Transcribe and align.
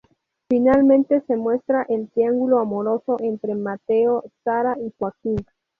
Finalmente 0.49 1.21
se 1.27 1.35
muestra 1.37 1.83
el 1.87 2.09
triángulo 2.09 2.57
amoroso 2.57 3.17
entre 3.19 3.53
Mateo, 3.53 4.23
Sara 4.43 4.75
y 4.79 4.91
Joaquín. 4.97 5.35